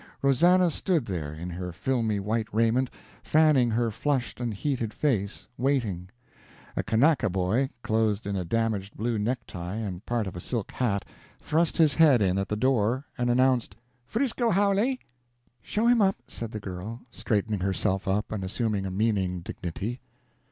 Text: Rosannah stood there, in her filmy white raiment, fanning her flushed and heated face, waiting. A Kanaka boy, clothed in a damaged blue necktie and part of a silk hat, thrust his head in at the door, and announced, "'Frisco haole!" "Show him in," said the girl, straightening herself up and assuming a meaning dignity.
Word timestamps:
Rosannah 0.23 0.71
stood 0.71 1.05
there, 1.05 1.31
in 1.31 1.51
her 1.51 1.71
filmy 1.71 2.19
white 2.19 2.47
raiment, 2.51 2.89
fanning 3.21 3.69
her 3.69 3.91
flushed 3.91 4.41
and 4.41 4.51
heated 4.55 4.95
face, 4.95 5.45
waiting. 5.59 6.09
A 6.75 6.81
Kanaka 6.81 7.29
boy, 7.29 7.69
clothed 7.83 8.25
in 8.25 8.35
a 8.35 8.43
damaged 8.43 8.97
blue 8.97 9.19
necktie 9.19 9.75
and 9.75 10.03
part 10.07 10.25
of 10.25 10.35
a 10.35 10.39
silk 10.39 10.71
hat, 10.71 11.05
thrust 11.39 11.77
his 11.77 11.93
head 11.93 12.19
in 12.19 12.39
at 12.39 12.47
the 12.49 12.55
door, 12.55 13.05
and 13.15 13.29
announced, 13.29 13.75
"'Frisco 14.07 14.49
haole!" 14.49 14.95
"Show 15.61 15.85
him 15.85 16.01
in," 16.01 16.13
said 16.27 16.49
the 16.49 16.59
girl, 16.59 17.01
straightening 17.11 17.59
herself 17.59 18.07
up 18.07 18.31
and 18.31 18.43
assuming 18.43 18.87
a 18.87 18.89
meaning 18.89 19.41
dignity. 19.41 20.01